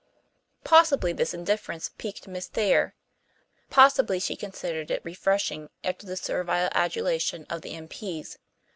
[0.63, 2.95] Possibly this indifference piqued Miss Thayer.
[3.69, 8.39] Possibly she considered it refreshing after the servile adulation of the M.P.s.